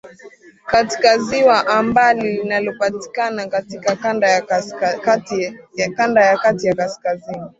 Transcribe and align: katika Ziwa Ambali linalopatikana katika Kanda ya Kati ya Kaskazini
katika 0.65 1.17
Ziwa 1.17 1.67
Ambali 1.67 2.31
linalopatikana 2.33 3.47
katika 3.47 3.95
Kanda 3.95 4.29
ya 4.29 4.41
Kati 5.01 6.67
ya 6.67 6.75
Kaskazini 6.77 7.47